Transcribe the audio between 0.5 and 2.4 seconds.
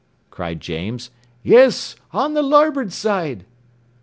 James. "Yes, on